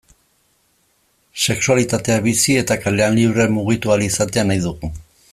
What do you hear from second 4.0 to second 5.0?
izatea nahi dugu.